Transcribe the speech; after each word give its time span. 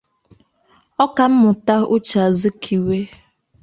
Ọkammụta 1.03 1.75
Uche 1.95 2.17
Azikiwe 2.27 2.97